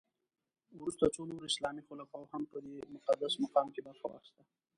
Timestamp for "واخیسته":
4.07-4.41